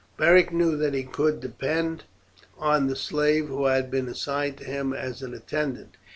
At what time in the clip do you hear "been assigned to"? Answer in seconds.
3.91-4.63